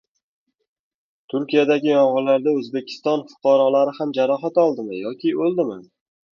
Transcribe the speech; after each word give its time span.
Turkiyadagi 1.33 1.91
yong‘inlarda 1.91 2.55
O‘zbekiston 2.61 3.23
fuqarolari 3.29 3.95
ham 4.01 4.17
jarohat 4.21 4.61
oldimi 4.67 5.07
yoki 5.07 5.39
o‘ldimi? 5.47 5.81